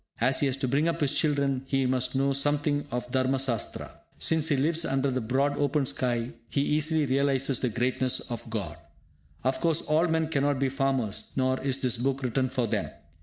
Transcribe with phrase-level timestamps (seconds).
[0.19, 3.99] As he has to bring up his children, he must know something of Dharma Sastra.
[4.17, 8.77] Since he lives under the broad open sky, he easily realises the greatness of God.
[9.43, 12.89] Of course, all men cannot be farmers, nor is this book written for them.